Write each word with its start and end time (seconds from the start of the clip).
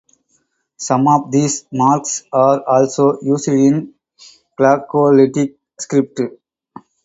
Some 0.77 1.07
of 1.07 1.29
these 1.31 1.67
marks 1.71 2.23
are 2.33 2.63
also 2.67 3.19
used 3.21 3.47
in 3.49 3.93
Glagolitic 4.59 5.57
script. 5.79 6.19